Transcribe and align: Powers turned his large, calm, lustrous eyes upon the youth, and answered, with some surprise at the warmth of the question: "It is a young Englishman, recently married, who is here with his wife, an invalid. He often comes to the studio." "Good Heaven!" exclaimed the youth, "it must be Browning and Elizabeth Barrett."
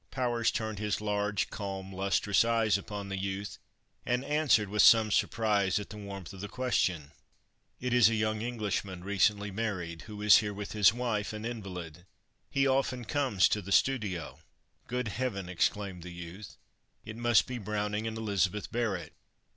Powers 0.09 0.49
turned 0.49 0.79
his 0.79 0.99
large, 0.99 1.51
calm, 1.51 1.93
lustrous 1.93 2.43
eyes 2.43 2.75
upon 2.75 3.09
the 3.09 3.19
youth, 3.19 3.59
and 4.03 4.25
answered, 4.25 4.67
with 4.67 4.81
some 4.81 5.11
surprise 5.11 5.77
at 5.77 5.91
the 5.91 5.97
warmth 5.97 6.33
of 6.33 6.41
the 6.41 6.47
question: 6.47 7.11
"It 7.79 7.93
is 7.93 8.09
a 8.09 8.15
young 8.15 8.41
Englishman, 8.41 9.03
recently 9.03 9.51
married, 9.51 10.01
who 10.07 10.23
is 10.23 10.37
here 10.37 10.55
with 10.55 10.71
his 10.71 10.91
wife, 10.91 11.33
an 11.33 11.45
invalid. 11.45 12.07
He 12.49 12.65
often 12.65 13.05
comes 13.05 13.47
to 13.49 13.61
the 13.61 13.71
studio." 13.71 14.39
"Good 14.87 15.09
Heaven!" 15.09 15.47
exclaimed 15.47 16.01
the 16.01 16.09
youth, 16.09 16.57
"it 17.05 17.15
must 17.15 17.45
be 17.45 17.59
Browning 17.59 18.07
and 18.07 18.17
Elizabeth 18.17 18.71
Barrett." 18.71 19.13